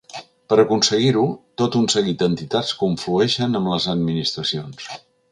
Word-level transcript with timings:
Per 0.51 0.57
aconseguir-ho, 0.61 1.25
tot 1.61 1.75
un 1.79 1.83
seguit 1.95 2.17
d’entitats 2.23 2.71
conflueixen 2.79 3.59
amb 3.59 3.73
les 3.75 3.85
administracions. 3.93 4.89